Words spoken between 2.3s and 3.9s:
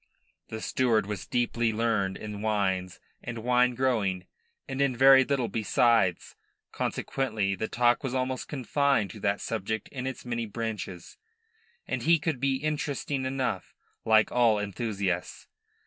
wines and wine